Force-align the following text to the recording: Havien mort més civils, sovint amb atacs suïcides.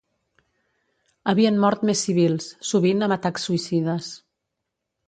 Havien 1.33 1.61
mort 1.65 1.85
més 1.91 2.01
civils, 2.09 2.49
sovint 2.71 3.09
amb 3.11 3.17
atacs 3.19 3.47
suïcides. 3.51 4.15